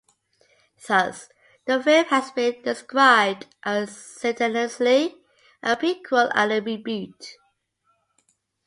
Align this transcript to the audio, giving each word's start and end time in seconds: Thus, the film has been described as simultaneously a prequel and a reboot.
Thus, 0.87 1.29
the 1.65 1.79
film 1.79 2.05
has 2.05 2.31
been 2.31 2.59
described 2.63 3.45
as 3.61 3.95
simultaneously 3.95 5.13
a 5.61 5.75
prequel 5.77 6.31
and 6.33 6.51
a 6.51 6.59
reboot. 6.59 7.33